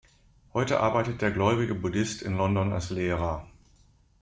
[0.53, 3.47] Heute arbeitet der gläubige Buddhist in London als Lehrer.